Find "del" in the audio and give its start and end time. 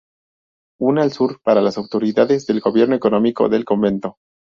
2.47-2.59, 3.49-3.65